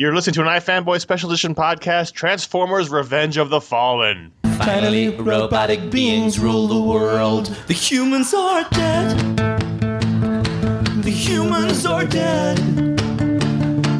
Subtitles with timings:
[0.00, 4.30] You're listening to an iFanboy Special Edition podcast, Transformers Revenge of the Fallen.
[4.56, 7.46] Finally, robotic beings rule the world.
[7.66, 9.36] The humans are dead.
[11.02, 12.60] The humans are dead.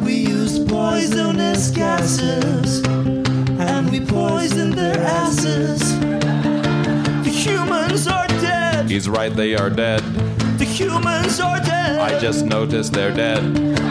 [0.01, 2.81] We used poisonous gases.
[2.87, 5.99] And we poisoned their asses.
[5.99, 8.89] The humans are dead.
[8.89, 9.99] He's right, they are dead.
[10.59, 11.99] The humans are dead.
[11.99, 13.43] I just noticed they're dead.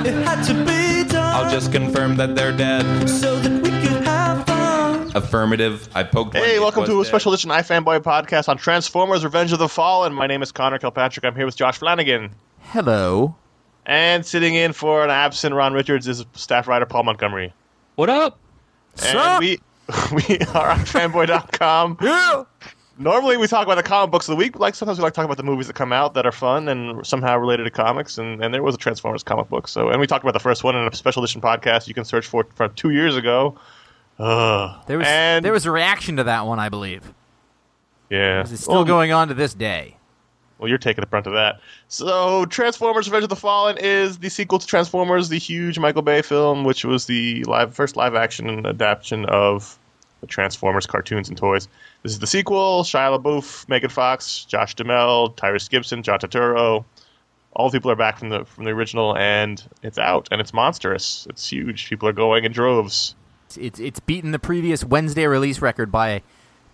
[0.06, 0.88] It had to be done.
[1.35, 3.09] I'll just confirm that they're dead.
[3.09, 5.13] so that we could have fun.
[5.17, 5.89] Affirmative.
[5.95, 6.35] I poked.
[6.36, 7.09] Hey, welcome to a dead.
[7.09, 10.13] Special Edition iFanboy podcast on Transformers Revenge of the Fallen.
[10.13, 11.25] My name is Conor Kilpatrick.
[11.25, 12.31] I'm here with Josh Flanagan.
[12.61, 13.35] Hello.
[13.86, 17.53] And sitting in for an absent Ron Richards is staff writer Paul Montgomery.
[17.97, 18.39] What up?
[18.99, 19.41] And Sup?
[19.41, 19.58] we
[20.13, 21.99] we are on fanboy.com.
[22.03, 22.45] Yeah.
[22.98, 24.58] Normally we talk about the comic books of the week.
[24.58, 26.68] Like sometimes we like to talk about the movies that come out that are fun
[26.68, 28.18] and somehow related to comics.
[28.18, 29.68] And, and there was a Transformers comic book.
[29.68, 32.05] So and we talked about the first one in a special edition podcast you can
[32.05, 33.56] search for from two years ago.
[34.19, 34.83] Ugh.
[34.88, 37.14] There was and, there was a reaction to that one, I believe.
[38.10, 38.40] yeah.
[38.40, 39.94] It's still Well, going on to this day.
[40.58, 41.60] Well, you're taking the brunt of that.
[41.86, 46.20] So, Transformers: Revenge of the Fallen is the sequel to Transformers, the huge Michael Bay
[46.20, 49.78] film, which was the live first live-action adaptation of
[50.20, 51.69] the Transformers cartoons and toys.
[52.02, 52.83] This is the sequel.
[52.83, 56.84] Shia LaBeouf, Megan Fox, Josh Duhamel, Tyrese Gibson, John Turturro.
[57.55, 60.52] All the people are back from the from the original, and it's out, and it's
[60.52, 61.27] monstrous.
[61.30, 61.89] It's huge.
[61.89, 63.14] People are going in droves.
[63.46, 66.22] It's, it's it's beaten the previous Wednesday release record by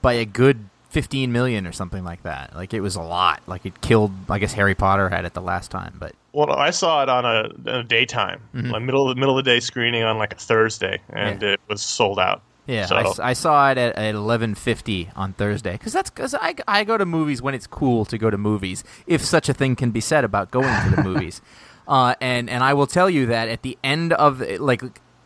[0.03, 2.55] by a good 15 million or something like that.
[2.55, 3.43] Like it was a lot.
[3.47, 6.71] Like it killed I guess Harry Potter had it the last time, but Well, I
[6.71, 8.71] saw it on a, a daytime, mm-hmm.
[8.71, 11.55] like middle of the middle of the day screening on like a Thursday, and Yeah.
[11.55, 12.43] it was sold out.
[12.67, 16.55] Yeah, So- I I, saw it at, at 11:50 on Thursday cuz that's cuz I
[16.67, 19.77] I go to movies when it's cool to go to movies, if such a thing
[19.77, 21.41] can be said about going to the movies.
[21.87, 24.81] Uh, and and I will tell you that at the end of like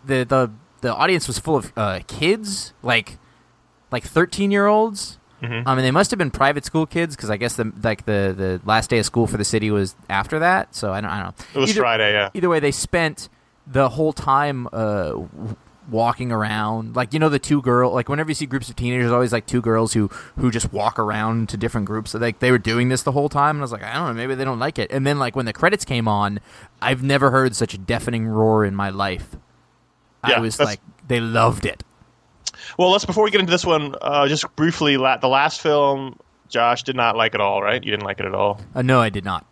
[0.05, 3.19] the the the audience was full of uh, kids, like
[3.91, 5.19] like 13 year olds.
[5.42, 5.69] Mm-hmm.
[5.69, 8.35] I mean, they must have been private school kids because I guess the like the,
[8.36, 10.74] the last day of school for the city was after that.
[10.74, 11.45] So I don't I don't know.
[11.55, 12.30] It was Either- Friday, yeah.
[12.35, 13.29] Either way, they spent
[13.64, 15.12] the whole time uh,
[15.88, 16.96] walking around.
[16.96, 17.92] Like you know, the two girl.
[17.92, 20.98] Like whenever you see groups of teenagers, always like two girls who who just walk
[20.98, 22.12] around to different groups.
[22.12, 24.08] So like they were doing this the whole time, and I was like, I don't
[24.08, 24.90] know, maybe they don't like it.
[24.90, 26.40] And then like when the credits came on,
[26.80, 29.36] I've never heard such a deafening roar in my life.
[30.22, 31.82] I was like, they loved it.
[32.78, 36.18] Well, let's before we get into this one, uh, just briefly, la- the last film,
[36.48, 37.82] Josh did not like at all, right?
[37.82, 38.60] You didn't like it at all.
[38.74, 39.46] Uh, no, I did not.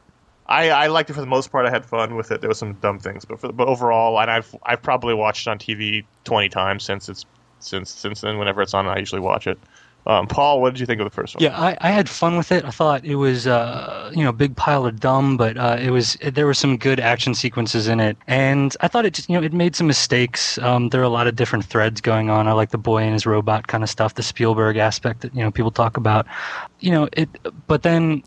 [0.49, 1.67] I, I liked it for the most part.
[1.67, 2.41] I had fun with it.
[2.41, 5.51] There was some dumb things, but for, but overall, and I've I've probably watched it
[5.51, 7.25] on TV twenty times since it's
[7.61, 8.39] since since then.
[8.39, 9.59] Whenever it's on, I usually watch it.
[10.07, 11.43] Um, Paul, what did you think of the first one?
[11.43, 12.65] Yeah, I, I had fun with it.
[12.65, 15.91] I thought it was, uh, you know, a big pile of dumb, but uh, it
[15.91, 19.37] was there were some good action sequences in it, and I thought it just, you
[19.37, 20.59] know, it made some mistakes.
[20.59, 22.47] Um, there are a lot of different threads going on.
[22.47, 25.43] I like the boy and his robot kind of stuff, the Spielberg aspect that you
[25.43, 26.25] know people talk about.
[26.79, 27.29] You know, it.
[27.67, 28.23] But then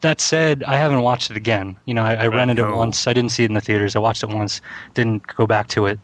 [0.00, 1.76] that said, I haven't watched it again.
[1.84, 3.06] You know, I, I rented it once.
[3.06, 3.96] I didn't see it in the theaters.
[3.96, 4.60] I watched it once.
[4.94, 5.98] Didn't go back to it,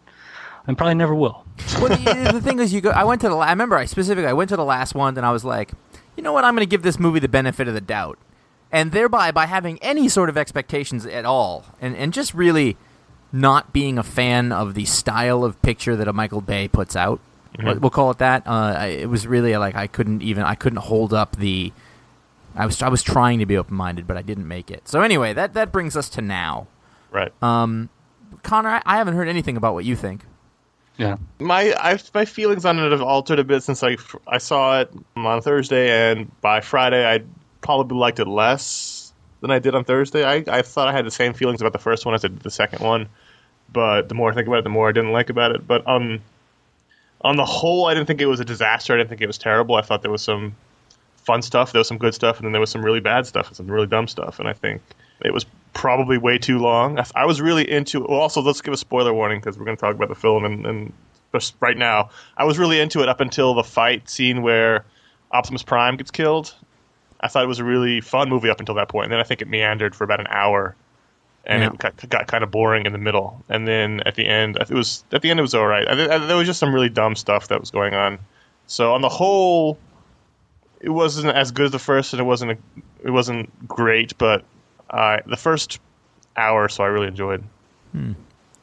[0.66, 1.44] and probably never will.
[1.80, 2.90] well, the, the thing is, you go.
[2.90, 3.34] I went to the.
[3.34, 4.28] la- I remember I specifically.
[4.28, 5.72] I went to the last one, and I was like,
[6.16, 6.44] you know what?
[6.44, 8.18] I'm going to give this movie the benefit of the doubt,
[8.70, 12.76] and thereby by having any sort of expectations at all, and and just really
[13.32, 17.20] not being a fan of the style of picture that a Michael Bay puts out.
[17.62, 18.42] We'll we'll call it that.
[18.46, 20.44] Uh, it was really like I couldn't even.
[20.44, 21.72] I couldn't hold up the.
[22.56, 24.88] I was I was trying to be open minded, but I didn't make it.
[24.88, 26.66] So anyway, that that brings us to now.
[27.10, 27.32] Right.
[27.42, 27.90] Um,
[28.42, 30.22] Conor, I, I haven't heard anything about what you think.
[30.96, 31.16] Yeah.
[31.38, 34.90] my I, my feelings on it have altered a bit since I I saw it
[35.14, 37.22] on Thursday, and by Friday I
[37.60, 40.24] probably liked it less than I did on Thursday.
[40.24, 42.40] I, I thought I had the same feelings about the first one as I did
[42.40, 43.08] the second one,
[43.70, 45.66] but the more I think about it, the more I didn't like about it.
[45.66, 46.22] But um,
[47.20, 48.94] on the whole, I didn't think it was a disaster.
[48.94, 49.74] I didn't think it was terrible.
[49.74, 50.56] I thought there was some
[51.26, 53.48] fun stuff, there was some good stuff, and then there was some really bad stuff
[53.48, 54.38] and some really dumb stuff.
[54.38, 54.80] And I think
[55.24, 55.44] it was
[55.74, 56.98] probably way too long.
[56.98, 58.00] I, I was really into.
[58.00, 60.44] Well, also, let's give a spoiler warning because we're going to talk about the film
[60.44, 60.92] and, and
[61.32, 62.10] just right now.
[62.36, 64.84] I was really into it up until the fight scene where
[65.32, 66.54] Optimus Prime gets killed.
[67.20, 69.24] I thought it was a really fun movie up until that point, and then I
[69.24, 70.76] think it meandered for about an hour,
[71.44, 71.70] and Yeah.
[71.70, 73.42] it got, got kind of boring in the middle.
[73.48, 75.88] And then at the end, it was at the end it was all right.
[75.88, 78.18] I, I, there was just some really dumb stuff that was going on.
[78.66, 79.78] So on the whole,
[80.86, 82.56] it wasn't as good as the first, and it wasn't a,
[83.02, 84.44] it wasn't great, but
[84.88, 85.80] uh, the first
[86.36, 87.42] hour, or so I really enjoyed.
[87.92, 88.14] And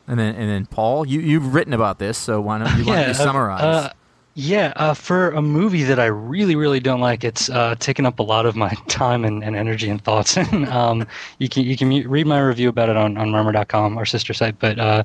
[0.08, 3.06] then, and then Paul, you you've written about this, so why don't you, why don't
[3.08, 3.62] you uh, summarize?
[3.62, 3.94] uh,
[4.36, 8.18] Yeah, uh, for a movie that I really, really don't like, it's uh, taken up
[8.18, 10.38] a lot of my time and, and energy and thoughts.
[10.52, 11.06] And um,
[11.38, 14.58] you can you can read my review about it on on Murmur.com, our sister site.
[14.58, 15.04] But uh,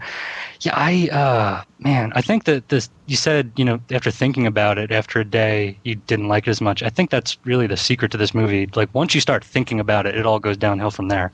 [0.60, 4.78] yeah, I uh, man, I think that this you said you know after thinking about
[4.78, 6.82] it after a day you didn't like it as much.
[6.82, 8.66] I think that's really the secret to this movie.
[8.74, 11.32] Like once you start thinking about it, it all goes downhill from there.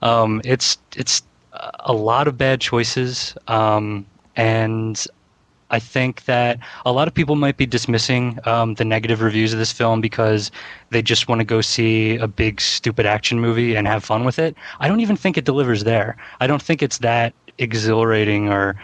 [0.00, 1.22] Um, it's it's
[1.80, 5.06] a lot of bad choices, um, and
[5.70, 9.58] I think that a lot of people might be dismissing um, the negative reviews of
[9.58, 10.50] this film because
[10.90, 14.38] they just want to go see a big, stupid action movie and have fun with
[14.38, 14.56] it.
[14.80, 16.16] I don't even think it delivers there.
[16.40, 18.80] I don't think it's that exhilarating or,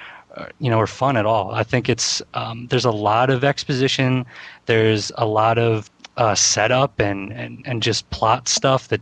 [0.59, 1.53] you know, or fun at all.
[1.53, 4.27] I think it's um, there's a lot of exposition.
[4.67, 9.01] There's a lot of uh, setup and, and and just plot stuff that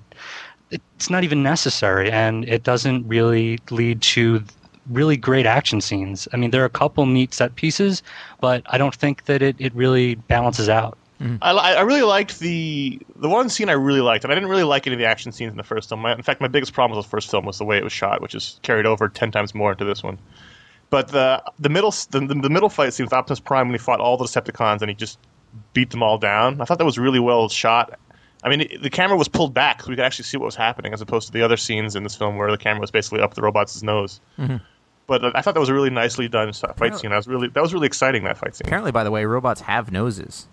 [0.71, 4.43] it's not even necessary, and it doesn't really lead to
[4.91, 6.29] really great action scenes.
[6.33, 8.03] I mean, there are a couple neat set pieces,
[8.41, 10.99] but I don't think that it, it really balances out.
[11.21, 11.39] Mm.
[11.41, 14.51] I, li- I really liked the the one scene I really liked, and I didn't
[14.51, 16.01] really like any of the action scenes in the first film.
[16.01, 17.93] My, in fact, my biggest problem with the first film was the way it was
[17.93, 20.19] shot, which is carried over ten times more into this one.
[20.91, 23.79] But the the middle the, the, the middle fight scene with Optimus Prime when he
[23.79, 25.19] fought all the Decepticons and he just
[25.75, 27.99] beat them all down, I thought that was really well shot.
[28.45, 30.57] I mean, it, the camera was pulled back so we could actually see what was
[30.57, 33.21] happening, as opposed to the other scenes in this film where the camera was basically
[33.21, 34.21] up the robot's nose.
[35.07, 37.13] But uh, I thought that was a really nicely done s- fight scene.
[37.13, 38.67] I was really that was really exciting that fight scene.
[38.67, 40.49] Apparently, by the way, robots have noses,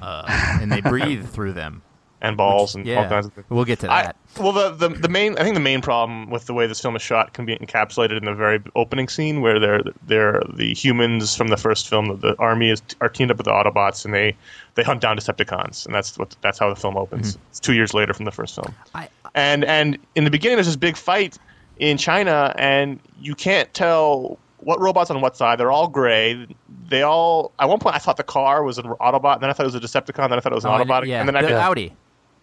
[0.00, 0.24] uh,
[0.60, 1.82] and they breathe through them.
[2.22, 3.46] And balls and Yeah, all kinds of things.
[3.50, 4.16] we'll get to I, that.
[4.40, 6.96] well, the, the the main I think the main problem with the way this film
[6.96, 11.36] is shot can be encapsulated in the very opening scene where they're they're the humans
[11.36, 12.06] from the first film.
[12.08, 14.36] The, the army is are teamed up with the Autobots and they
[14.76, 17.32] they hunt down Decepticons, and that's what that's how the film opens.
[17.36, 17.46] Mm-hmm.
[17.50, 18.74] It's two years later from the first film.
[18.94, 21.38] I, And and in the beginning, there's this big fight
[21.78, 25.58] in China, and you can't tell what robots on what side.
[25.60, 26.46] They're all gray.
[26.88, 27.52] They all.
[27.58, 29.40] At one point, I thought the car was an Autobot.
[29.40, 30.28] Then I thought it was a Decepticon.
[30.28, 31.06] Then I thought it was an oh, I- Autobot.
[31.06, 31.92] yeah, and then I the Audi.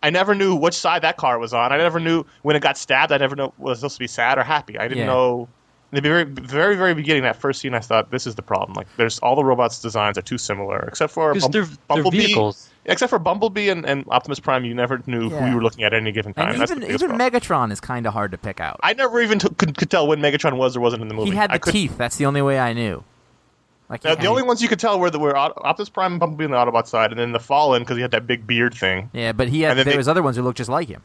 [0.04, 1.72] I never knew which side that car was on.
[1.72, 3.12] I never knew when it got stabbed.
[3.12, 4.78] I never knew was it supposed to be sad or happy.
[4.78, 5.06] I didn't Yeah.
[5.08, 5.48] know.
[5.92, 8.74] In the very, very, very beginning, that first scene, I thought this is the problem.
[8.74, 12.18] Like, there's all the robots' designs are too similar, except for Bum- they're, they're Bumblebee.
[12.18, 12.68] vehicles.
[12.86, 15.94] Except for Bumblebee and, and Optimus Prime, you never knew who you were looking at
[15.94, 16.50] at any given time.
[16.50, 17.12] And That's even even.
[17.12, 18.80] Megatron is kind of hard to pick out.
[18.82, 21.30] I never even took could, could tell when Megatron was or wasn't in the movie.
[21.30, 21.96] he had I the could, teeth.
[21.98, 23.04] That's the only way I knew.
[23.90, 26.14] Like he Uh, the only ones you could tell were the were Aut- Optimus Prime
[26.14, 28.48] and Bumblebee on the Autobot side, and then the Fallen because he had that big
[28.48, 29.10] beard thing.
[29.14, 29.72] Yeah, but he had.
[29.72, 31.02] and then There they- was other ones who looked just like him.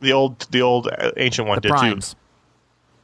[0.00, 2.16] The old, the old uh, ancient one The did too.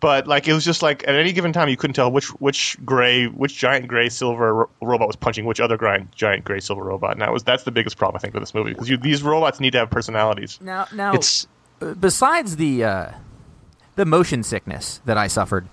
[0.01, 2.77] but like it was just like at any given time you couldn't tell which which
[2.85, 6.83] gray which giant gray silver ro- robot was punching which other giant giant gray silver
[6.85, 9.23] robot and that was that's the biggest problem i think with this movie because these
[9.23, 11.47] robots need to have personalities Now, now, It's
[11.83, 13.11] uh, besides the uh,
[13.97, 15.67] the motion sickness that I suffered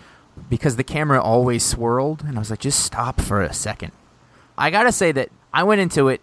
[0.49, 3.91] because the camera always swirled, and I was like, just stop for a second.
[4.57, 6.21] I gotta say that I went into it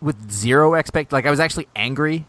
[0.00, 1.12] with zero expect.
[1.12, 2.26] Like I was actually angry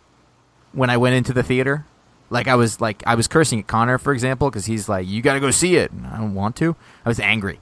[0.72, 1.86] when I went into the theater.
[2.30, 5.22] Like I was like I was cursing at Conor, for example, because he's like, "You
[5.22, 6.76] got to go see it." And I don't want to.
[7.06, 7.60] I was angry,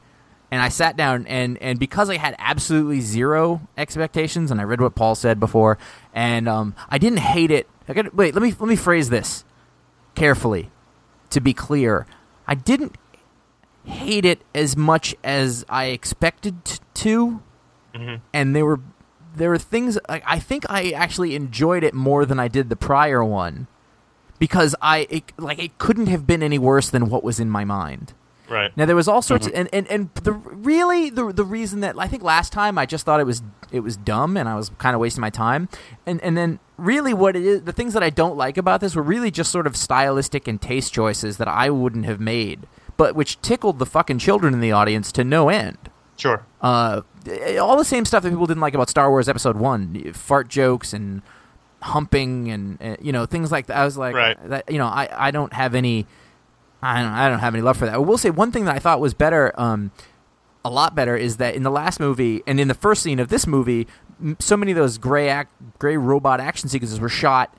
[0.50, 4.82] and I sat down and and because I had absolutely zero expectations, and I read
[4.82, 5.78] what Paul said before,
[6.14, 7.68] and um, I didn't hate it.
[7.88, 8.34] I got wait.
[8.34, 9.46] Let me let me phrase this
[10.16, 10.72] carefully
[11.30, 12.08] to be clear.
[12.48, 12.98] I didn't
[13.84, 17.42] hate it as much as I expected to,
[17.94, 18.16] mm-hmm.
[18.34, 18.80] and there were
[19.36, 22.76] there were things like I think I actually enjoyed it more than I did the
[22.76, 23.68] prior one
[24.40, 27.66] because I it, like it couldn't have been any worse than what was in my
[27.66, 28.14] mind.
[28.50, 31.80] Right Now there was all sorts of, and, and, and the really the the reason
[31.82, 34.56] that I think last time I just thought it was it was dumb and I
[34.56, 35.70] was kind of wasting my time,
[36.06, 38.96] and and then really what it is the things that I don't like about this
[38.96, 43.16] were really just sort of stylistic and taste choices that I wouldn't have made, but
[43.16, 45.78] which tickled the fucking children in the audience to no end.
[46.18, 47.02] sure Uh,
[47.60, 50.94] all the same stuff that people didn't like about Star Wars Episode One, fart jokes
[50.94, 51.22] and
[51.82, 53.78] humping and uh, you know things like that.
[53.78, 54.38] I was like, Right.
[54.50, 56.08] that, you know, I, I don't have any,
[56.86, 57.96] I don't I don't have any love for that.
[57.96, 59.92] I will say one thing that I thought was better, um,
[60.64, 63.30] a lot better, is that in the last movie and in the first scene of
[63.30, 63.88] this movie,
[64.22, 67.56] m- so many of those gray act, gray robot action sequences were shot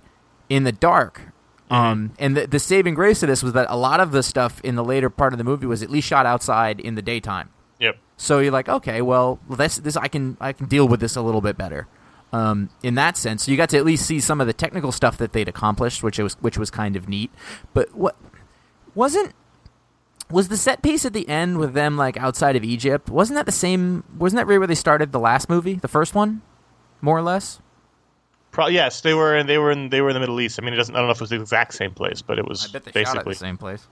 [0.49, 1.21] in the dark.
[1.69, 4.61] Um, and the, the saving grace of this was that a lot of the stuff
[4.63, 7.49] in the later part of the movie was at least shot outside in the daytime.
[7.81, 11.17] yep So you're like, okay, well, this this I can I can deal with this
[11.17, 11.89] a little bit better.
[12.33, 14.93] Um, in that sense, so you got to at least see some of the technical
[14.93, 17.31] stuff that they'd accomplished, which was which was kind of neat.
[17.75, 18.15] But what
[18.97, 19.33] wasn't
[20.29, 23.09] was the set piece at the end with them like outside of Egypt?
[23.11, 24.03] Wasn't that the same?
[24.19, 26.43] Wasn't that right where they started the last movie, the first one,
[27.01, 27.61] more or less?
[28.51, 30.65] Pro- yes they were in they were in they were in the middle east i
[30.65, 32.49] mean it doesn't i don't know if it was the exact same place but it
[32.49, 33.87] was I bet they shot at basically the same place.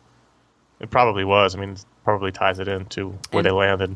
[0.80, 3.94] it probably was i mean it probably ties it into where And- they landed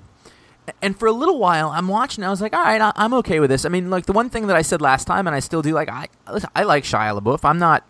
[0.82, 2.22] and for a little while, I'm watching.
[2.22, 3.64] I was like, all right, I, I'm okay with this.
[3.64, 5.72] I mean, like the one thing that I said last time, and I still do.
[5.72, 7.42] Like, I listen, I like Shia LaBeouf.
[7.42, 7.86] I'm not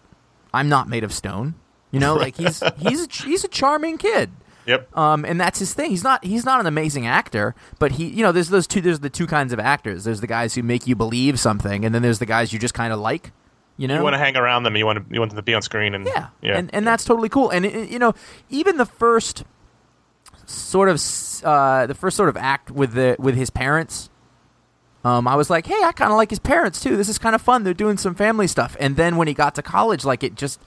[0.54, 1.56] I'm not made of stone.
[1.90, 4.30] You know, like he's he's a, he's a charming kid.
[4.66, 4.96] Yep.
[4.98, 5.90] Um, and that's his thing.
[5.90, 9.00] He's not he's not an amazing actor, but he you know there's those two there's
[9.00, 10.04] the two kinds of actors.
[10.04, 12.74] There's the guys who make you believe something, and then there's the guys you just
[12.74, 13.32] kind of like.
[13.78, 14.76] You know, you want to hang around them.
[14.76, 16.58] You want to you want them to be on screen and yeah, yeah.
[16.58, 17.48] and and that's totally cool.
[17.48, 18.12] And it, you know,
[18.50, 19.44] even the first
[20.44, 21.00] sort of
[21.44, 24.10] uh, the first sort of act with the with his parents.
[25.04, 26.96] Um, I was like, hey, I kind of like his parents too.
[26.96, 27.62] This is kind of fun.
[27.62, 28.76] They're doing some family stuff.
[28.80, 30.60] And then when he got to college, like it just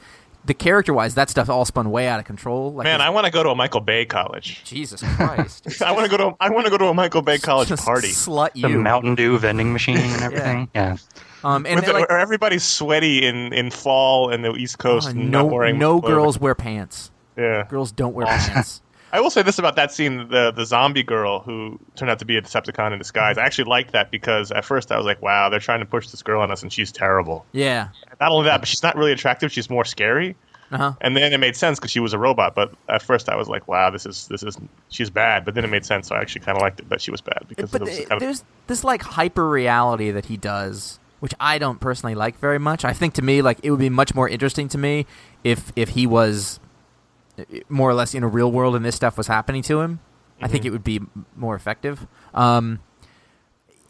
[0.45, 2.73] the character wise, that stuff all spun way out of control.
[2.73, 4.63] Like Man, I want to go to a Michael Bay college.
[4.63, 7.37] Jesus Christ, I want to go to I want to go to a Michael Bay
[7.37, 8.07] college Just party.
[8.09, 8.67] slut you.
[8.67, 8.77] The.
[8.77, 10.69] Mountain Dew vending machine and everything.
[10.73, 10.97] yeah.
[11.43, 15.43] um, and the- like, everybody's sweaty in, in fall in the East Coast and no,
[15.43, 16.15] not wearing no clothing.
[16.17, 17.11] girls wear pants.
[17.37, 17.65] Yeah.
[17.69, 18.81] Girls don't wear pants.
[19.13, 22.25] I will say this about that scene: the the zombie girl who turned out to
[22.25, 23.37] be a Decepticon in disguise.
[23.37, 26.07] I actually liked that because at first I was like, "Wow, they're trying to push
[26.09, 27.89] this girl on us, and she's terrible." Yeah.
[28.19, 30.35] Not only that, but she's not really attractive; she's more scary.
[30.71, 30.93] Uh huh.
[31.01, 32.55] And then it made sense because she was a robot.
[32.55, 34.57] But at first I was like, "Wow, this is this is
[34.89, 37.01] she's bad." But then it made sense, so I actually kind of liked it that
[37.01, 40.37] she was bad because but it kind of there's this like hyper reality that he
[40.37, 43.79] does which i don't personally like very much i think to me like it would
[43.79, 45.05] be much more interesting to me
[45.43, 46.59] if if he was
[47.69, 49.99] more or less in a real world and this stuff was happening to him
[50.39, 50.51] i Mm-hmm.
[50.51, 50.99] think it would be
[51.35, 52.79] more effective um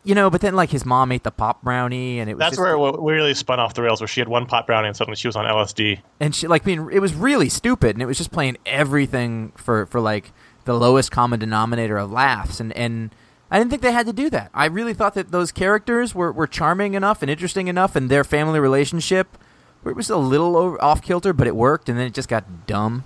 [0.03, 2.51] you know but then like his mom ate the pop brownie and it was that's
[2.57, 4.97] just- where it really spun off the rails, where she had one pop brownie and
[4.97, 5.99] suddenly she was on LSD.
[6.19, 9.85] and she like being it was really stupid and it was just playing everything for
[9.85, 10.31] for like
[10.65, 13.13] the lowest common denominator of laughs and and
[13.53, 14.49] I didn't think they had to do that.
[14.53, 18.23] I really thought that those characters were, were charming enough and interesting enough, and their
[18.23, 19.37] family relationship
[19.85, 22.65] it was a little over, off kilter, but it worked, and then it just got
[22.65, 23.03] dumb.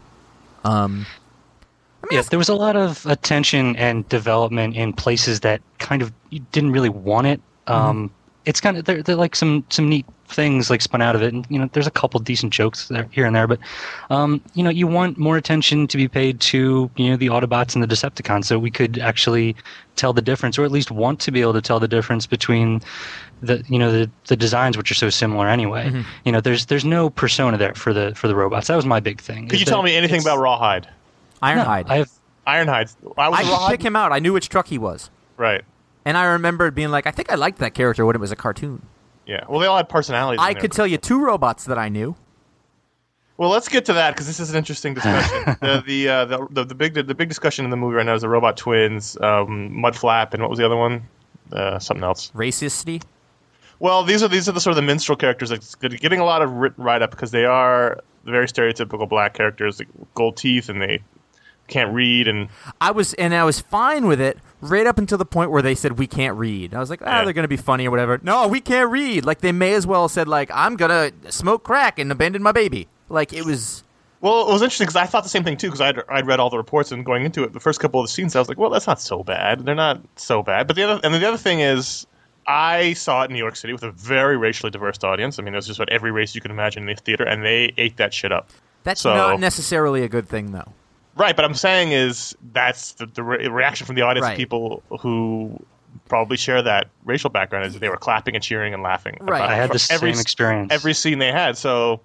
[0.65, 1.05] Um,
[2.11, 6.11] Yeah, there was a lot of attention and development in places that kind of
[6.51, 7.41] didn't really want it.
[7.67, 8.11] Um,
[8.45, 11.33] It's kind of they're, they're like some some neat things like spun out of it,
[11.33, 13.59] and you know there's a couple decent jokes there here and there, but
[14.09, 17.73] um, you know you want more attention to be paid to you know the Autobots
[17.75, 19.55] and the Decepticons, so we could actually
[19.95, 22.81] tell the difference, or at least want to be able to tell the difference between
[23.41, 26.03] the you know the the designs which are so similar anyway.
[26.23, 28.67] You know there's there's no persona there for the for the robots.
[28.67, 29.47] That was my big thing.
[29.47, 30.85] Could you tell me anything about Rawhide?
[31.41, 31.85] No, Ironhide.
[31.89, 32.11] I have
[32.47, 32.95] Ironhide.
[33.17, 33.71] I was I a could Rawhide.
[33.71, 34.11] pick him out.
[34.11, 35.63] I knew which truck he was, Right.
[36.05, 38.35] And I remembered being like, I think I liked that character when it was a
[38.35, 38.85] cartoon.
[39.25, 39.43] Yeah.
[39.49, 40.39] Well, they all had personalities.
[40.39, 42.15] I could tell you two robots that I knew.
[43.37, 45.57] Well, let's get to that because this is an interesting discussion.
[45.61, 48.13] the the, uh, the the the big the, big discussion in the movie right now
[48.13, 51.03] is the robot twins, um, Mudflap, and what was the other one?
[51.51, 52.31] Uh, something else.
[52.33, 53.01] Racistity.
[53.79, 56.43] Well, these are these are the sort of the minstrel characters that's getting a lot
[56.43, 60.81] of writ- write up because they are very stereotypical black characters, like gold teeth, and
[60.81, 61.01] they
[61.67, 62.47] can't read and
[62.79, 65.75] I was and I was fine with it right up until the point where they
[65.75, 66.73] said we can't read.
[66.73, 67.23] I was like, ah, Yeah.
[67.23, 68.19] they're gonna be funny or whatever.
[68.23, 69.25] No, we can't read.
[69.25, 72.51] Like they may as well have said like I'm gonna smoke crack and abandon my
[72.51, 72.87] baby.
[73.09, 73.83] Like it was.
[74.21, 76.39] Well, it was interesting because I thought the same thing too because I'd, I'd read
[76.39, 78.47] all the reports and going into it, the first couple of the scenes, I was
[78.49, 79.65] like, well, that's not so bad.
[79.65, 80.65] They're not so bad.
[80.67, 82.07] But the other and the other thing is,
[82.47, 85.37] I saw it in New York City with a very racially diverse audience.
[85.37, 87.43] I mean, it was just about every race you could imagine in the theater, and
[87.43, 88.49] they ate that shit up.
[88.83, 90.73] That's So- not necessarily a good thing though.
[91.15, 94.33] Right, but I'm saying is that's the, the re- reaction from the audience Right.
[94.33, 95.57] of people who
[96.09, 99.17] probably share that racial background is that they were clapping and cheering and laughing.
[99.21, 99.37] Right.
[99.39, 100.73] about- I had from the every, same experience.
[100.73, 102.01] Every scene they had, so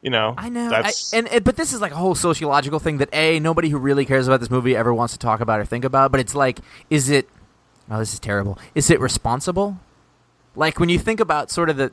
[0.00, 2.98] you know, I know, I, and, and but this is like a whole sociological thing
[2.98, 5.64] that a nobody who really cares about this movie ever wants to talk about or
[5.64, 6.12] think about.
[6.12, 7.28] But it's like, is it?
[7.90, 8.58] Oh, this is terrible.
[8.76, 9.78] Is it responsible?
[10.54, 11.90] Like when you think about sort of the,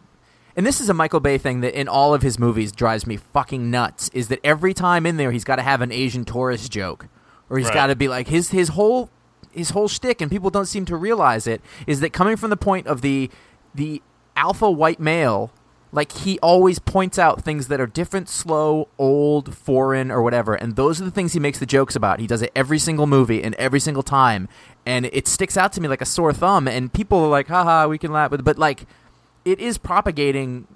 [0.55, 3.17] and this is a Michael Bay thing that in all of his movies drives me
[3.17, 4.09] fucking nuts.
[4.13, 7.07] Is that every time in there he's got to have an Asian tourist joke,
[7.49, 7.73] or he's Right.
[7.73, 9.09] got to be like his his whole
[9.51, 11.61] his whole shtick, and people don't seem to realize it.
[11.87, 13.29] Is that coming from the point of the
[13.73, 14.01] the
[14.37, 15.51] alpha white male
[15.91, 20.75] like he always points out things that are different, slow, old, foreign, or whatever, and
[20.75, 22.19] those are the things he makes the jokes about.
[22.19, 24.49] He does it every single movie and every single time,
[24.85, 26.67] and it sticks out to me like a sore thumb.
[26.67, 28.85] And people are like, "Haha, we can laugh," but, but like,
[29.45, 30.67] it is propagating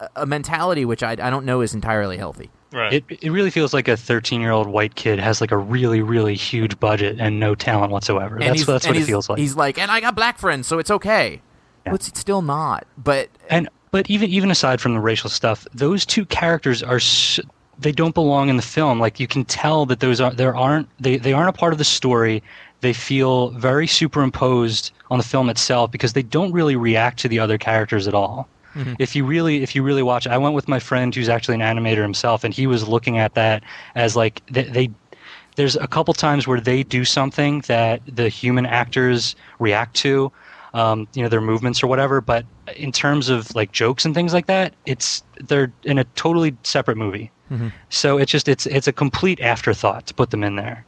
[0.00, 2.50] a, a mentality which I, I don't know is entirely healthy.
[2.72, 2.92] right.
[2.92, 6.02] It it really feels like a 13 year old white kid has like a really
[6.02, 8.36] really huge budget and no talent whatsoever.
[8.36, 9.38] And that's he's, that's what it feels like.
[9.38, 11.40] He's like, and I got black friends, so it's okay.
[11.86, 11.92] Yeah.
[11.92, 12.86] But it's still not.
[12.98, 17.40] But And but even even aside from the racial stuff, those two characters are s
[17.80, 18.98] they don't belong in the film.
[18.98, 21.78] Like you can tell that those are there aren't they they aren't a part of
[21.78, 22.42] the story.
[22.80, 27.38] They feel very superimposed on the film itself because they don't really react to the
[27.38, 28.48] other characters at all.
[29.00, 31.62] If you really if you really watch, I went with my friend who's actually an
[31.62, 33.62] animator himself, and he was looking at that
[33.94, 34.64] as like they.
[34.64, 34.90] they
[35.56, 40.30] there's a couple times where they do something that the human actors react to,
[40.72, 42.20] um, you know, their movements or whatever.
[42.20, 46.56] But in terms of like jokes and things like that, it's they're in a totally
[46.62, 47.32] separate movie.
[47.88, 50.84] So it's just it's it's a complete afterthought to put them in there,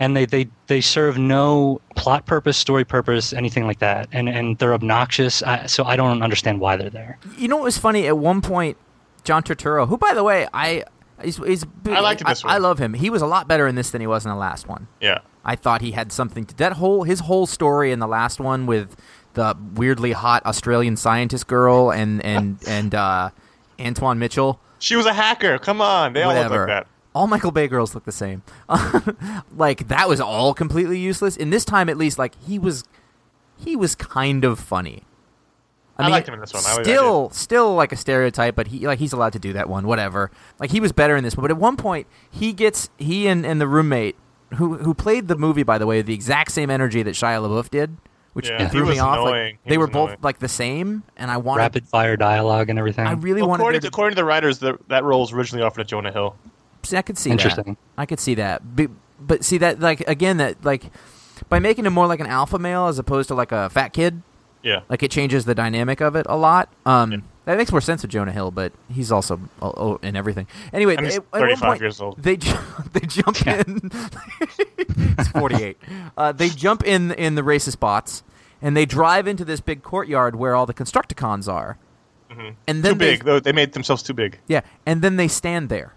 [0.00, 4.58] and they they they serve no plot purpose, story purpose, anything like that, and and
[4.58, 5.42] they're obnoxious.
[5.42, 7.18] I, so I don't understand why they're there.
[7.36, 8.06] You know what was funny?
[8.08, 8.78] At one point,
[9.22, 10.84] John Turturro, who by the way, I
[11.22, 12.52] he's, he's I liked this one.
[12.52, 12.94] I, love him.
[12.94, 14.88] He was a lot better in this than he was in the last one.
[15.00, 15.20] Yeah.
[15.44, 18.66] I thought he had something to that whole his whole story in the last one
[18.66, 18.96] with
[19.34, 23.30] the weirdly hot Australian scientist girl and and and uh,
[23.78, 24.60] Antoine Mitchell.
[24.78, 25.58] She was a hacker.
[25.58, 26.14] Come on.
[26.14, 26.86] They all look like that.
[27.14, 28.42] All Michael Bay girls look the same.
[29.56, 31.36] like that was all completely useless.
[31.36, 32.84] In this time, at least, like he was,
[33.58, 35.02] he was kind of funny.
[35.98, 36.62] I liked him in this one.
[36.66, 39.68] I- I Still, still like a stereotype, but he like he's allowed to do that
[39.68, 39.86] one.
[39.86, 40.30] Whatever.
[40.58, 43.44] Like he was better in this one, but at one point he gets he and,
[43.44, 44.16] and the roommate
[44.54, 47.68] who who played the movie by the way the exact same energy that Shia LaBeouf
[47.70, 47.96] did,
[48.32, 49.24] which Yeah, threw me off.
[49.28, 51.60] Like, they were was both like the same, and I wanted.
[51.64, 53.06] Rapid fire dialogue and everything.
[53.06, 53.60] I really Well, wanted.
[53.62, 56.12] according, to, to- according to the writers, the, that role was originally offered to Jonah
[56.12, 56.34] Hill.
[56.82, 57.64] See, I could see Interesting.
[57.64, 58.00] that.
[58.00, 58.62] I could see that.
[58.76, 60.84] But, but see that like again that like
[61.48, 64.22] by making him more like an alpha male as opposed to like a fat kid,
[64.62, 64.80] Yeah.
[64.88, 66.68] like it changes the dynamic of it a lot.
[66.86, 67.18] Um, Yeah.
[67.46, 70.46] that makes more sense with Jonah Hill, but he's also oh, oh, in everything.
[70.72, 72.22] Anyway, And he's at- at one 35 point, years old.
[72.22, 72.56] They ju-
[72.92, 73.62] they jump Yeah.
[73.66, 73.90] in.
[75.18, 75.78] he's forty eight.
[76.16, 78.22] Uh, they jump in in the racist bots,
[78.62, 81.76] and they drive into this big courtyard where all the Constructicons are.
[82.66, 83.24] And then Too big.
[83.24, 84.38] Though they made themselves too big.
[84.46, 85.92] yeah, and then they stand there.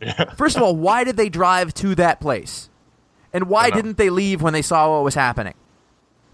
[0.00, 0.34] Yeah.
[0.34, 2.68] First of all, why did they drive to that place?
[3.32, 3.82] And why I don't know.
[3.82, 5.54] didn't they leave when they saw what was happening?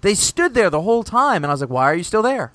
[0.01, 2.53] They stood there the whole time, and I was like, why are you still there?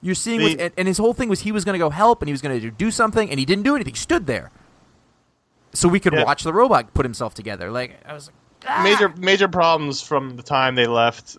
[0.00, 2.20] You're seeing, The- what, and, his whole thing was he was going to go help
[2.20, 3.94] and he was going to do something, and he didn't do anything.
[3.94, 4.50] He stood there.
[5.72, 6.24] So we could Yeah.
[6.24, 7.70] watch the robot put himself together.
[7.70, 8.34] Like, I was like,
[8.68, 8.82] ah!
[8.82, 11.36] Major major problems from the time they left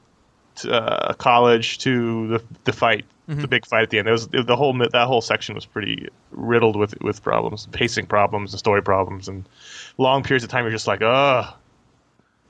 [0.64, 3.42] uh, college to the the fight, Mm-hmm.
[3.42, 4.08] the big fight at the end.
[4.08, 8.54] It was the whole that whole section was pretty riddled with with problems, pacing problems,
[8.54, 9.50] and story problems, and
[9.98, 10.64] long periods of time.
[10.64, 11.52] You're just like, ugh,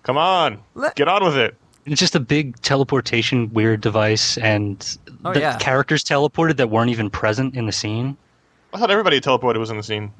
[0.03, 1.55] come on, Let- get on with it.
[1.85, 4.85] It's just a big teleportation weird device, and
[5.23, 5.57] Oh, the yeah.
[5.59, 8.17] characters teleported that weren't even present in the scene.
[8.73, 10.11] I thought everybody teleported was in the scene.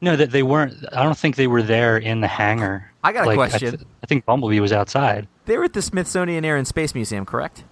[0.00, 0.74] No, that they weren't.
[0.92, 2.90] I don't think they were there in the hangar.
[3.02, 3.68] I got a Like, question.
[3.68, 5.28] I, th- I think Bumblebee was outside.
[5.46, 7.64] They were at the Smithsonian Air and Space Museum, correct?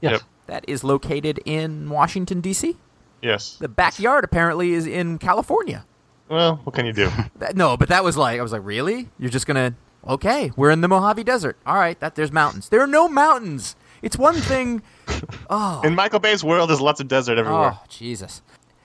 [0.00, 0.12] Yes.
[0.12, 0.20] Yep.
[0.46, 2.76] That is located in Washington, D.C.
[3.22, 3.56] Yes.
[3.60, 5.84] The backyard apparently is in California.
[6.28, 7.10] Well, what can you do?
[7.36, 9.08] That, no, but that was like I was like, really?
[9.18, 9.74] You're just gonna?
[10.06, 11.56] Okay, we're in the Mojave Desert.
[11.66, 12.68] All right, that there's mountains.
[12.68, 13.76] There are no mountains.
[14.02, 14.82] It's one thing.
[15.50, 17.72] Oh, in Michael Bay's world, there's lots of desert everywhere.
[17.74, 18.40] oh, Jesus.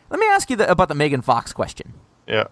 [0.10, 1.94] Let me ask you the, about the Megan Fox question.
[2.28, 2.46] Yeah,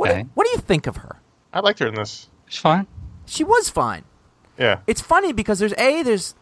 [0.00, 0.26] What, Okay.
[0.34, 1.20] what do you think of her?
[1.52, 2.28] I liked her in this.
[2.46, 2.86] It's fine.
[3.26, 4.04] She was fine.
[4.58, 4.80] Yeah.
[4.86, 6.34] It's funny because there's a there's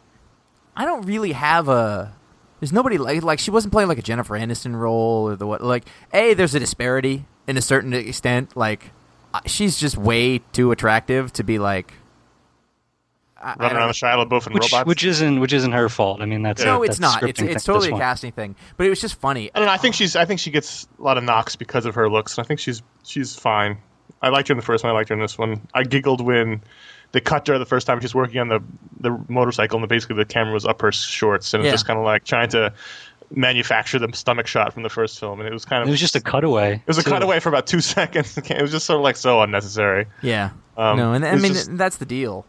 [0.77, 2.15] I don't really have a
[2.61, 5.61] there's nobody like like she wasn't playing like a Jennifer Aniston role or the what
[5.63, 8.91] like a there's a disparity in a certain extent like
[9.35, 11.93] uh, she's just way too attractive to be like
[13.41, 13.87] I- I Running don't around know.
[13.89, 14.87] with Shia LaBeouf and Which robots.
[14.89, 16.21] which isn't which isn't her fault.
[16.21, 17.97] I mean that's no a, it's that's not it's, it's thing at this totally a
[17.97, 19.73] casting thing but it was just funny I don't know.
[19.73, 20.17] I think she's.
[20.17, 22.37] I think she gets a lot of knocks because of her looks.
[22.37, 22.83] And I think she's.
[23.05, 23.79] She's fine.
[24.21, 24.91] I liked her in the first one.
[24.93, 25.61] I liked her in this one.
[25.73, 26.63] I giggled when
[27.13, 28.61] they cut her the first time she was working on the
[29.01, 31.73] the motorcycle, and basically the camera was up her shorts, and it Yeah.
[31.73, 32.73] was just kind of like trying to
[33.31, 35.89] manufacture the stomach shot from the first film, and it was kind of.
[35.89, 36.75] It was just a cutaway.
[36.75, 37.11] It was a too.
[37.11, 38.37] cutaway for about two seconds.
[38.37, 40.07] It was just sort of like so unnecessary.
[40.23, 42.45] yeah Um, no and I mean just- that's the deal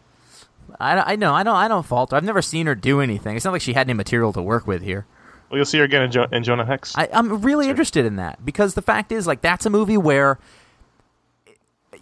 [0.78, 2.16] I, I know I don't I don't fault her.
[2.16, 3.36] I've never seen her do anything.
[3.36, 5.06] It's not like she had any material to work with here.
[5.50, 6.96] Well, you'll see her again in, jo- in Jonah Hex.
[6.96, 10.38] I, I'm really interested in that because the fact is, like, that's a movie where,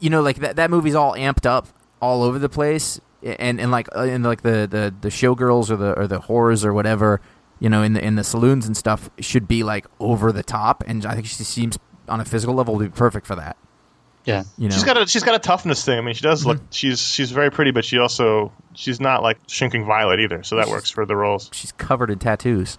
[0.01, 1.67] you know, like that that movie's all amped up
[2.03, 5.77] all over the place, and and like uh, in like the the the showgirls or
[5.77, 7.23] the or the horrors or whatever,
[7.59, 10.85] you know, in the in the saloons and stuff should be like over the top,
[10.87, 13.57] and I think she seems on a physical level to be perfect for that.
[14.29, 14.45] Yeah.
[14.59, 15.99] You know, She's got a she's got a toughness thing.
[15.99, 16.49] I mean, she does Mm-hmm.
[16.51, 20.43] look she's she's very pretty, but she also she's not like shrinking violet either.
[20.43, 21.49] So that works for the roles.
[21.53, 22.79] she's covered in tattoos.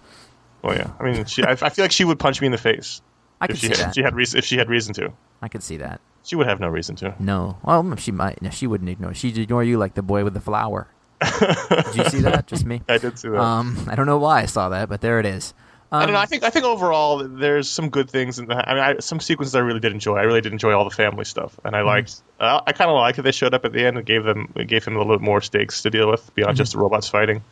[0.62, 0.90] Well, yeah.
[1.00, 3.02] I mean, she I, I feel like she would punch me in the face
[3.40, 3.94] I if can she see had, that.
[3.96, 5.12] she had reason if she had reason to.
[5.42, 6.00] I could see that.
[6.22, 7.14] She would have no reason to.
[7.18, 8.40] No, well, she might.
[8.42, 9.14] No, she wouldn't ignore.
[9.14, 10.86] She'd ignore you like the boy with the flower.
[11.20, 12.46] Did you see that?
[12.46, 12.82] Just me.
[12.88, 13.40] I did see that.
[13.40, 15.54] Um, I don't know why I saw that, but there it is.
[15.92, 16.20] Um, I don't know.
[16.20, 18.38] I think I think overall there's some good things.
[18.38, 20.16] In the, I mean, I, some sequences I really did enjoy.
[20.16, 22.22] I really did enjoy all the family stuff, and I liked.
[22.38, 24.52] Uh, I kind of liked that they showed up at the end and gave them
[24.66, 27.42] gave him a little bit more stakes to deal with beyond just the robots fighting.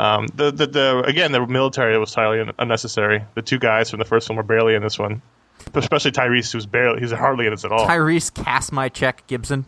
[0.00, 3.24] Um, the, the the again the military was entirely unnecessary.
[3.34, 5.22] The two guys from the first one were barely in this one,
[5.74, 7.86] especially Tyrese, who's barely he's hardly in this at all.
[7.86, 9.66] Tyrese cast my check Gibson.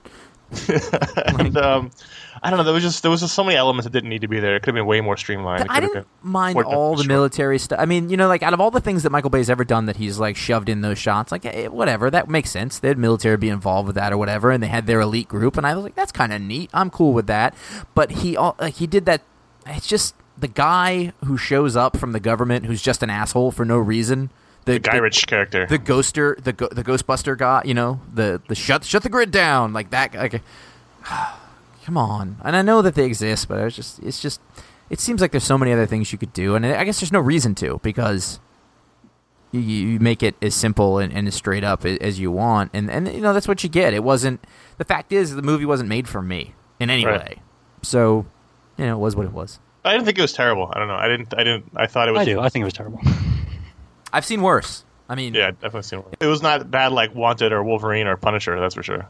[1.38, 1.90] and um,
[2.42, 2.64] I don't know.
[2.64, 4.56] There was just there was just so many elements that didn't need to be there.
[4.56, 5.66] It could have been way more streamlined.
[5.68, 7.08] I didn't mind all the short.
[7.08, 7.78] military stuff.
[7.78, 9.86] I mean, you know, like out of all the things that Michael Bay's ever done
[9.86, 12.78] that he's like shoved in those shots, like eh, whatever, that makes sense.
[12.78, 15.56] They had military be involved with that or whatever, and they had their elite group,
[15.56, 16.70] and I was like, that's kind of neat.
[16.72, 17.54] I'm cool with that.
[17.94, 19.22] But he all like he did that.
[19.66, 23.64] It's just the guy who shows up from the government who's just an asshole for
[23.64, 24.30] no reason.
[24.66, 25.66] The, The Guy Ritchie character.
[25.66, 29.72] the ghoster, the the Ghostbuster guy, you know, the the shut shut the grid down
[29.72, 30.14] like that.
[30.14, 30.42] Like,
[31.84, 32.36] come on.
[32.44, 34.40] And I know that they exist, but it's just it's just
[34.90, 37.12] it seems like there's so many other things you could do, and I guess there's
[37.12, 38.38] no reason to because
[39.52, 42.90] you, you make it as simple and, and as straight up as you want, and
[42.90, 43.94] and you know that's what you get.
[43.94, 44.44] It wasn't.
[44.78, 47.20] The fact is, the movie wasn't made for me in any Right.
[47.20, 47.42] way,
[47.82, 48.26] so
[48.76, 49.58] you know it was what it was.
[49.84, 50.70] I didn't think it was terrible.
[50.74, 50.94] I don't know.
[50.96, 51.32] I didn't.
[51.34, 51.72] I didn't.
[51.74, 52.20] I thought it was.
[52.20, 52.40] I do.
[52.40, 53.00] I think it was terrible.
[54.12, 54.84] I've seen worse.
[55.08, 56.14] I mean, Yeah, definitely seen worse.
[56.20, 58.58] It was not bad like Wanted or Wolverine or Punisher.
[58.60, 59.06] That's for sure.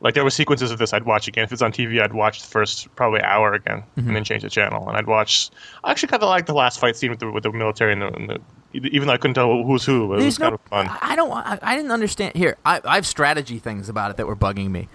[0.00, 1.44] Like there were sequences of this I'd watch again.
[1.44, 4.06] If it's on TV, I'd watch the first probably hour again Mm-hmm.
[4.08, 4.86] and then change the channel.
[4.88, 5.50] And I'd watch.
[5.82, 8.02] I actually kind of like the last fight scene with the with the military and
[8.02, 8.40] the, and the
[8.74, 10.04] even though I couldn't tell who's who.
[10.12, 10.88] It was There's kind of fun.
[10.88, 11.30] I I don't.
[11.32, 12.34] I, I didn't understand.
[12.36, 14.88] Here, I, I have strategy things about it that were bugging me.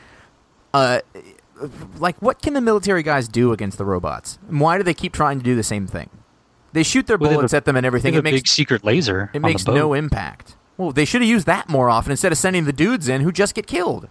[0.74, 1.00] Uh,
[1.98, 4.38] like what can the military guys do against the robots?
[4.48, 6.10] And why do they keep trying to do the same thing?
[6.74, 8.14] They shoot their Well, bullets a- at them and everything.
[8.14, 9.30] It a big makes secret laser.
[9.34, 9.78] it on makes the boat.
[9.78, 10.56] no impact.
[10.78, 13.32] Well, they should have used that more often instead of sending the dudes in who
[13.32, 14.08] just get killed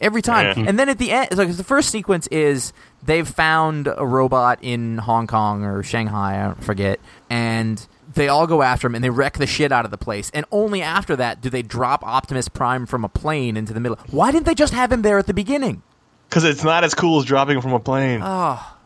[0.00, 0.58] every time.
[0.58, 0.64] Yeah.
[0.68, 4.98] And then at the end, like the first sequence is they've found a robot in
[4.98, 9.10] Hong Kong or Shanghai, I don't forget, and they all go after him and they
[9.10, 10.30] wreck the shit out of the place.
[10.32, 13.98] And only after that do they drop Optimus Prime from a plane into the middle.
[14.10, 15.82] Why didn't they just have him there at the beginning?
[16.28, 18.20] Because it's not as cool as dropping him from a plane.
[18.22, 18.76] Oh.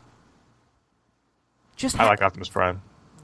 [1.85, 2.81] Just I like Optimus Prime.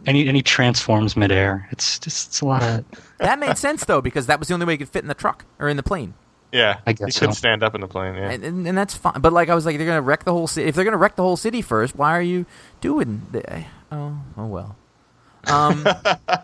[0.06, 1.66] And he, and he transforms midair.
[1.70, 2.84] It's just it's a lot of.
[3.18, 5.14] that made sense though because that was the only way he could fit in the
[5.14, 6.12] truck or in the plane.
[6.52, 8.16] Yeah, I guess he couldn't stand up in the plane.
[8.16, 9.20] Yeah, and, and, and that's fine.
[9.20, 10.68] But like I was like, they're gonna wreck the whole city.
[10.68, 12.44] If they're gonna wreck the whole city first, why are you
[12.82, 13.26] doing?
[13.30, 14.76] The, oh, oh well.
[15.46, 15.86] Um,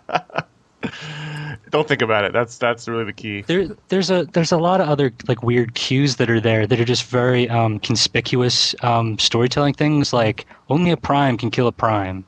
[1.70, 2.32] don't think about it.
[2.32, 3.42] That's that's really the key.
[3.42, 6.80] There, there's a there's a lot of other like weird cues that are there that
[6.80, 10.12] are just very um, conspicuous um, storytelling things.
[10.12, 12.24] Like only a prime can kill a prime.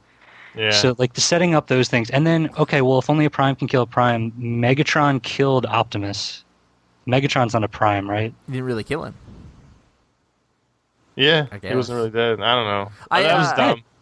[0.57, 3.31] Yeah, So like the setting up those things, and then okay, well if only a
[3.31, 6.44] prime can kill a prime, Megatron killed Optimus.
[7.07, 8.35] Megatron's not a prime, right?
[8.49, 9.14] you didn't really kill him.
[11.16, 12.40] yeah, I he wasn't really dead.
[12.40, 12.92] I don't know.
[13.11, 13.83] I, that was uh, dumb.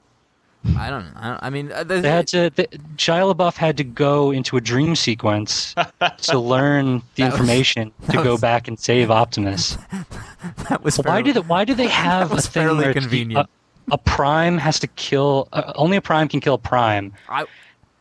[0.77, 1.07] I don't.
[1.17, 2.51] I, don't, I mean, uh, the, They had to.
[2.97, 5.75] Shia LaBeouf had to go into a dream sequence
[6.23, 9.77] to learn the That was- information to go was- back and save Optimus.
[10.69, 13.49] that was Why fairly- do they, Why do they have a thing fairly where convenient.
[13.91, 15.49] A, a prime has to kill?
[15.53, 17.13] Uh, only a prime can kill a prime.
[17.29, 17.45] I,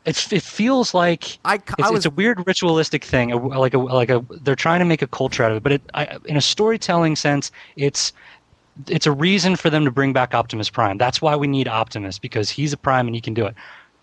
[0.06, 3.80] It's, it feels like I, it's, I was it's a weird ritualistic thing, like a
[3.80, 4.24] like a.
[4.44, 7.16] They're trying to make a culture out of it, but it, I, in a storytelling
[7.16, 8.14] sense, it's
[8.88, 10.98] it's a reason for them to bring back Optimus Prime.
[10.98, 13.56] That's why we need Optimus because he's a Prime and he can do it.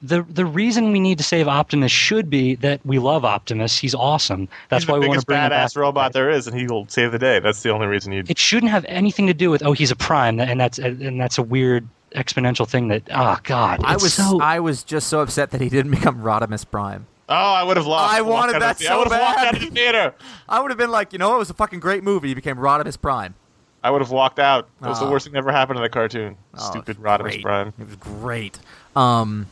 [0.05, 3.79] The the reason we need to save Optimus should be that we love Optimus.
[3.79, 4.49] He's awesome.
[4.69, 5.69] That's He's why we want to bring him back.
[5.71, 7.39] badass robot there is, and he will save the day.
[7.39, 8.25] That's the only reason you.
[8.29, 11.39] It shouldn't have anything to do with oh he's a Prime and that's and that's
[11.39, 15.51] a weird exponential thing that oh god I was so I was just so upset
[15.53, 17.07] that he didn't become Rodimus Prime.
[17.29, 18.13] Oh, I would have lost.
[18.13, 19.47] I wanted that the- so I would have walked bad.
[19.47, 20.15] out of the theater.
[20.49, 22.29] I would have been like, you know, it was a fucking great movie.
[22.29, 23.37] He became Rodimus Prime.
[23.85, 24.69] I would have walked out.
[24.83, 25.11] It was the Oh.
[25.11, 26.37] worst thing that ever happened in the cartoon.
[26.57, 27.43] Oh, Stupid Rodimus.
[27.43, 27.73] Prime.
[27.81, 28.59] It was great.
[28.95, 29.47] Um,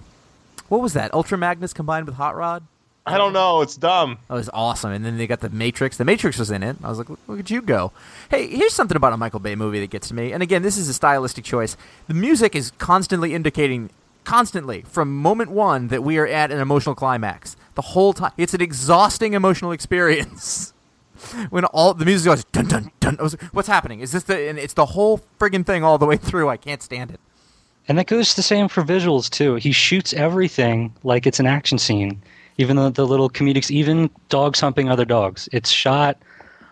[0.68, 1.12] what was that?
[1.14, 2.62] Ultra Magnus combined with Hot Rod.
[3.06, 3.60] I don't know.
[3.62, 4.18] It's dumb.
[4.28, 4.92] That was awesome.
[4.92, 5.96] And then they got the Matrix.
[5.96, 6.76] The Matrix was in it.
[6.84, 7.90] I was like, look, look at you go.
[8.30, 10.32] Hey, here's something about a Michael Bay movie that gets to me.
[10.32, 11.76] And again, this is a stylistic choice.
[12.06, 13.90] The music is constantly indicating,
[14.24, 17.56] constantly, from moment one, that we are at an emotional climax.
[17.74, 18.32] The whole time.
[18.36, 20.72] It's an exhausting emotional experience.
[21.50, 23.16] when all the music goes dun dun dun.
[23.18, 24.00] I was like, What's happening?
[24.00, 24.48] Is this the?
[24.48, 26.48] And it's the whole friggin' thing all the way through.
[26.48, 27.20] I can't stand it.
[27.88, 29.56] And that goes the same for visuals too.
[29.56, 32.22] He shoots everything like it's an action scene,
[32.58, 35.48] even though the little comedics, even dogs humping other dogs.
[35.52, 36.16] It's shot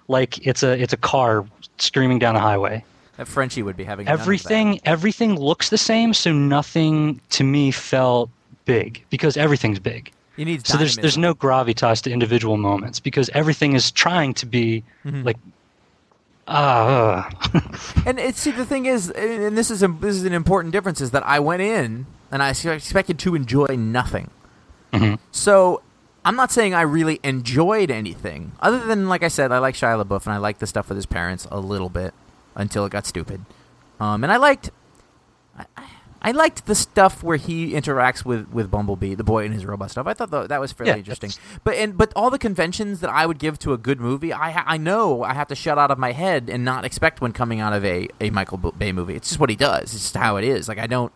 [0.08, 1.44] like it's a it's a car
[1.78, 2.84] screaming down the highway.
[3.16, 4.06] That Frenchie would be having.
[4.06, 8.30] Everything everything looks the same, so nothing to me felt
[8.64, 10.12] big because everything's big.
[10.38, 14.46] You need So there's there's no gravitas to individual moments because everything is trying to
[14.46, 15.24] be Mm-hmm.
[15.24, 15.36] like
[16.46, 17.28] ah.
[17.54, 17.60] uh.
[18.06, 21.00] And it's see the thing is, and this is a, this is an important difference
[21.00, 24.30] is that I went in and I expected to enjoy nothing.
[25.32, 25.82] So
[26.24, 30.02] I'm not saying I really enjoyed anything other than like I said, I like Shia
[30.02, 32.14] LaBeouf and I like the stuff with his parents a little bit
[32.54, 33.40] until it got stupid.
[34.00, 34.70] Um, and I liked,
[35.58, 35.64] I,
[36.20, 39.90] I- liked the stuff where he interacts with, with Bumblebee, the boy and his robot
[39.90, 40.06] stuff.
[40.06, 41.30] I thought tho- that was fairly Yeah, interesting.
[41.64, 44.50] But and but all the conventions that I would give to a good movie, I
[44.50, 47.32] ha- I know I have to shut out of my head and not expect when
[47.32, 49.14] coming out of a, a Michael Bay movie.
[49.14, 49.94] It's just what he does.
[49.94, 50.68] It's just how it is.
[50.68, 51.12] Like I don't.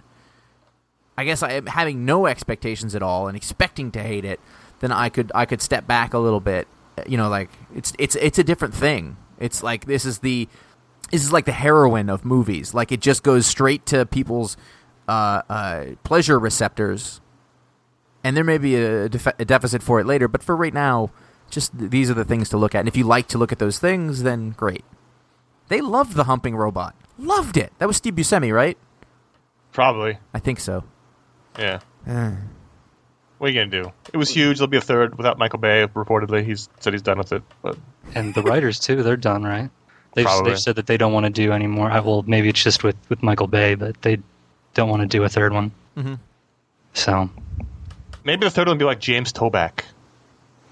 [1.17, 4.41] I guess I am having no expectations at all and expecting to hate it.
[4.81, 6.67] Then I could I could step back a little bit.
[6.97, 9.17] Uh, you know, like it's it's it's a different thing.
[9.39, 10.49] It's like this is the
[11.11, 12.73] this is like the heroin of movies.
[12.73, 14.57] Like it just goes straight to people's
[15.13, 17.21] uh, uh, pleasure receptors,
[18.25, 20.29] and there may be a, def- a deficit for it later.
[20.29, 21.11] But for right now,
[21.51, 22.81] just th- these are the things to look at.
[22.81, 24.85] And if you like to look at those things, then great.
[25.69, 26.95] They loved the humping robot.
[27.19, 27.73] Loved it.
[27.79, 28.79] That was Steve Buscemi, right?
[29.73, 30.19] Probably.
[30.35, 30.85] I think so.
[31.59, 31.81] Yeah.
[32.07, 33.93] What are you gonna do?
[34.13, 34.59] It was huge.
[34.59, 35.87] There'll be a third without Michael Bay.
[35.95, 37.43] Reportedly, he's said he's done with it.
[37.61, 37.77] But
[38.15, 39.71] And the writers too, they're done, right?
[40.15, 41.91] They've, they've said that they don't want to do anymore.
[41.91, 44.19] I, well, maybe it's just with, with Michael Bay, but they
[44.75, 45.73] don't want to do a third one.
[45.97, 46.19] Mhm.
[46.95, 47.31] So
[48.25, 49.85] maybe the third one will be like James Toback.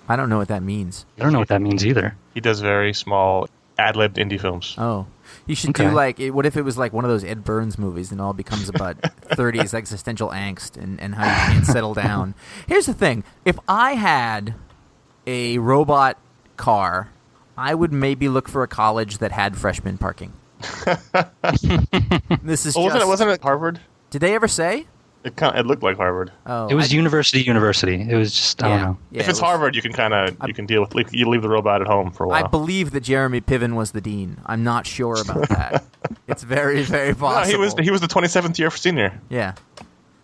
[0.08, 1.06] I don't know what that means.
[1.18, 2.16] I don't know what that means either.
[2.34, 4.74] He does very small ad-libbed indie films.
[4.76, 5.06] Oh,
[5.46, 5.88] you should Okay.
[5.88, 8.24] do like what if it was like one of those Ed Burns movies and it
[8.24, 12.34] all becomes about 30s existential angst and, and how you can't settle down.
[12.66, 14.54] Here's the thing: if I had
[15.26, 16.18] a robot
[16.56, 17.08] car,
[17.56, 20.32] I would maybe look for a college that had freshman parking.
[22.42, 23.08] this is Oh, wasn't just, it?
[23.08, 23.80] Wasn't it Harvard?
[24.10, 24.86] Did they ever say?
[25.22, 26.32] It kind it looked like Harvard.
[26.46, 28.00] Oh, It was I- University University.
[28.08, 28.98] It was just I yeah, don't know.
[29.10, 31.12] yeah, if it it's was- Harvard, you can kind of you can deal with leave-
[31.14, 32.42] you leave the robot at home for a while.
[32.42, 34.38] I believe that Jeremy Piven was the dean.
[34.46, 35.84] I'm not sure about that.
[36.28, 37.44] it's very, very possible.
[37.52, 39.20] no, he was he was the 27th year senior.
[39.28, 39.52] Yeah.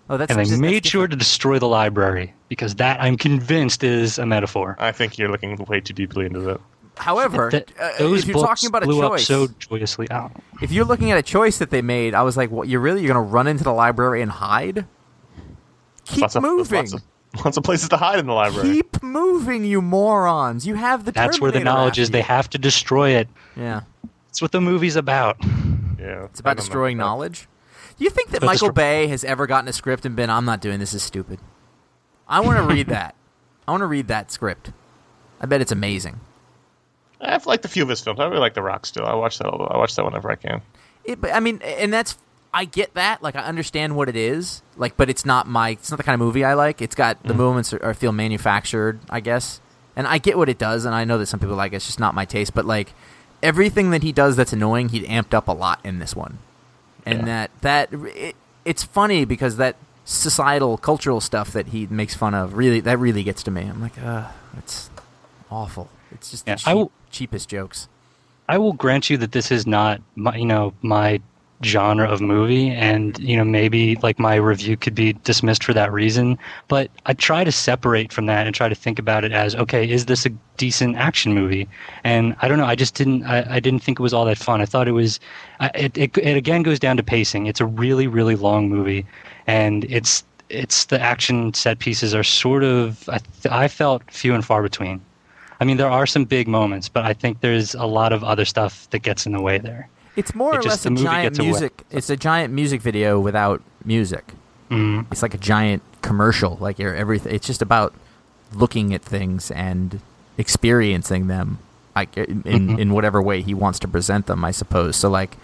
[0.08, 0.86] Oh, that's And they just- that's made different.
[0.86, 4.76] sure to destroy the library because that I'm convinced is a metaphor.
[4.78, 6.60] I think you're looking way too deeply into that.
[6.96, 10.10] However, That- uh, those if you're books talking about a blew up choice, so joyously
[10.10, 10.32] out.
[10.62, 12.68] if you're looking at a choice that they made, I was like, "What?
[12.68, 13.02] You really?
[13.02, 14.86] You're going to run into the library and hide?
[16.06, 16.78] Keep Lots of, moving.
[16.78, 17.02] Lots of,
[17.44, 18.72] lots of places to hide in the library.
[18.76, 20.66] Keep moving, you morons!
[20.66, 21.12] You have the.
[21.12, 22.08] That's where the knowledge is.
[22.08, 23.28] after They have to destroy it.
[23.56, 23.82] Yeah,
[24.28, 25.36] That's what the movie's about.
[25.98, 27.48] yeah, it's about destroying knowledge.
[27.98, 30.30] Do you think that But Michael destro- Bay has ever gotten a script and been,
[30.30, 30.94] "I'm not doing this.
[30.94, 31.40] Is stupid."
[32.28, 33.14] I want to read that.
[33.66, 34.72] I want to read that script.
[35.40, 36.20] I bet it's amazing.
[37.20, 38.20] I've liked a few of his films.
[38.20, 39.06] I really like The Rock still.
[39.06, 39.46] I watch that.
[39.46, 40.60] I watch that whenever I can.
[41.04, 42.18] It, but I mean, and that's
[42.52, 43.22] I get that.
[43.22, 44.62] Like, I understand what it is.
[44.76, 45.70] Like, but it's not my.
[45.70, 46.82] It's not the kind of movie I like.
[46.82, 49.60] It's got the moments are, are feel manufactured, I guess.
[49.94, 51.76] And I get what it does, and I know that some people like it.
[51.76, 52.52] it's just not my taste.
[52.54, 52.92] But like
[53.42, 56.38] everything that he does that's annoying, he amped up a lot in this one.
[57.06, 57.24] And Yeah.
[57.24, 62.54] that that it, it's funny because that societal cultural stuff that he makes fun of
[62.54, 63.62] really that really gets to me.
[63.62, 64.90] I'm like, uh, it's
[65.50, 65.88] awful.
[66.12, 67.88] It's just Yeah, the I cheap, will- cheapest jokes.
[68.48, 71.20] I will grant you that this is not my, you know, my
[71.64, 75.92] genre of movie, and you know maybe like my review could be dismissed for that
[75.92, 76.38] reason.
[76.68, 79.88] But I try to separate from that and try to think about it as okay,
[79.88, 81.68] is this a decent action movie?
[82.04, 82.66] And I don't know.
[82.66, 83.24] I just didn't.
[83.24, 84.60] I, I didn't think it was all that fun.
[84.60, 85.18] I thought it was.
[85.74, 87.46] It, it it again goes down to pacing.
[87.46, 89.06] It's a really really long movie,
[89.46, 94.44] and it's it's the action set pieces are sort of I, I felt few and
[94.44, 95.00] far between.
[95.60, 98.44] I mean, there are some big moments, but I think there's a lot of other
[98.44, 99.88] stuff that gets in the way there.
[100.16, 101.48] It's more It or just- less a giant gets away.
[101.50, 101.82] music.
[101.90, 104.24] It's a giant music video without music.
[104.70, 105.06] Mm.
[105.12, 106.56] It's like a giant commercial.
[106.60, 107.34] Like you're everything.
[107.34, 107.94] It's just about
[108.52, 110.00] looking at things and
[110.38, 111.58] experiencing them,
[111.94, 112.78] like in Mhm.
[112.78, 114.44] in whatever way he wants to present them.
[114.44, 114.96] I suppose.
[114.96, 115.36] So like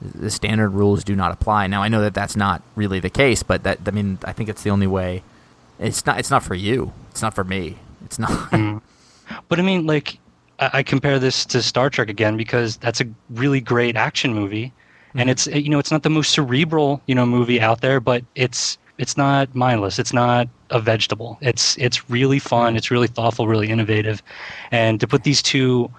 [0.00, 1.66] the standard rules do not apply.
[1.68, 4.48] Now I know that that's not really the case, but that I mean I think
[4.48, 5.22] it's the only way.
[5.78, 6.18] It's not.
[6.18, 6.92] It's not for you.
[7.10, 7.76] It's not for me.
[8.04, 8.30] It's not.
[8.50, 8.80] Mm.
[9.48, 10.18] But I mean, like,
[10.58, 14.72] I, I compare this to Star Trek again because that's a really great action movie,
[15.14, 15.30] and mm-hmm.
[15.30, 18.78] it's you know it's not the most cerebral you know movie out there, but it's
[18.98, 19.98] it's not mindless.
[19.98, 21.38] It's not a vegetable.
[21.40, 22.68] It's it's really fun.
[22.70, 22.76] Mm-hmm.
[22.76, 24.22] It's really thoughtful, really innovative,
[24.70, 25.90] and to put these two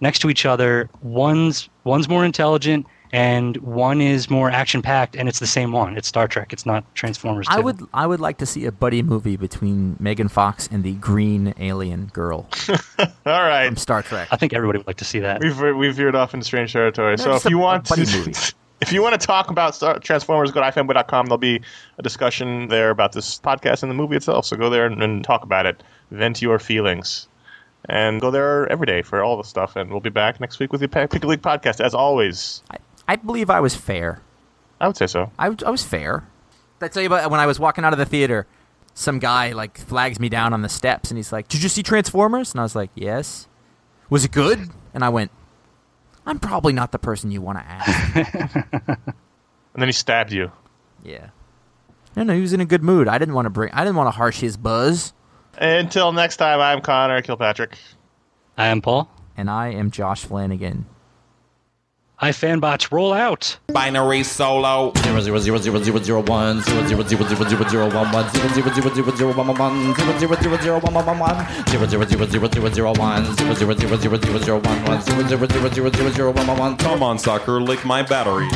[0.00, 2.86] next to each other, one's one's more intelligent.
[3.12, 5.96] And one is more action packed, and it's the same one.
[5.96, 6.52] It's Star Trek.
[6.52, 7.46] It's not Transformers.
[7.50, 10.92] I would I would like to see a buddy movie between Megan Fox and the
[10.94, 12.48] green alien girl
[12.98, 13.08] All
[13.42, 14.28] right, from Star Trek.
[14.30, 15.40] I think everybody would like to see that.
[15.40, 17.18] we've we've veered off into strange territory.
[17.18, 18.32] so if you a- a want buddy to, movie.
[18.80, 21.26] if you want to talk about Star- Transformers, go to ifanboy.com.
[21.26, 21.60] There'll be
[21.98, 24.46] a discussion there about this podcast and the movie itself.
[24.46, 25.82] So go there and, and talk about it.
[26.12, 27.26] Vent your feelings.
[27.88, 29.74] And go there every day for all the stuff.
[29.74, 32.62] And we'll be back next week with the Pick a League podcast, as always.
[32.70, 32.76] I,
[33.10, 34.22] I believe I was fair.
[34.80, 35.32] I would say so.
[35.36, 36.22] I, I was fair.
[36.78, 38.46] Did I tell you about when I was walking out of the theater?
[38.94, 41.82] Some guy like flags me down on the steps and he's like, "Did you see
[41.82, 43.48] Transformers?" And I was like, "Yes."
[44.10, 44.70] Was it good?
[44.94, 45.32] And I went,
[46.24, 48.98] "I'm probably not the person you want to ask."
[49.72, 50.50] And then he stabbed you.
[51.04, 51.28] Yeah.
[52.16, 53.06] No, no, he was in a good mood.
[53.06, 53.72] I didn't want to bring.
[53.72, 55.12] I didn't want to harsh his buzz.
[55.56, 57.78] Until next time, I'm Conor Kilpatrick.
[58.58, 59.08] I am Paul.
[59.36, 60.86] And I am Josh Flanagan.
[62.22, 63.56] I fanbots roll out.
[63.72, 64.92] Binary solo.
[64.98, 68.28] zero zero zero zero zero zero one zero zero zero zero zero zero one one
[68.30, 71.18] zero zero zero zero zero one one one zero zero zero zero one one one
[71.18, 74.84] one zero zero zero zero zero zero one zero zero zero zero zero zero one
[74.84, 78.02] one zero zero zero zero zero zero one one one Come on, sucker, lick my
[78.02, 78.48] battery.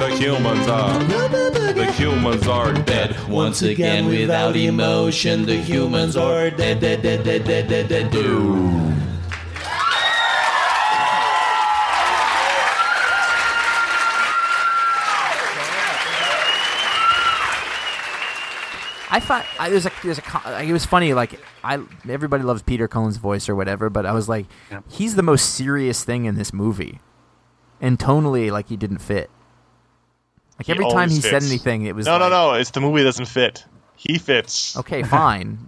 [0.00, 1.17] The humans are.
[2.28, 3.28] The humans are dead.
[3.28, 8.94] Once again, without emotion, the humans are dead, dead, dead, dead, dead, dead, dead, do.
[19.10, 22.60] I find I, there's a there's a like, it was funny like I everybody loves
[22.62, 24.80] Peter Cullen's voice or whatever, but I was like Yeah.
[24.88, 27.00] he's the most serious thing in this movie,
[27.80, 29.30] and tonally like he didn't fit.
[30.58, 32.52] Like He every time he said anything, it was No, no, like, no.
[32.54, 33.64] It's the movie doesn't fit.
[33.96, 34.76] He fits.
[34.76, 35.58] Okay, fine.